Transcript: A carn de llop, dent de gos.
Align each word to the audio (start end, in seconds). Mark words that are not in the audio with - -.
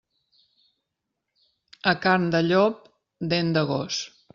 A 1.93 1.95
carn 2.07 2.27
de 2.37 2.45
llop, 2.49 2.81
dent 3.37 3.57
de 3.59 3.69
gos. 3.77 4.07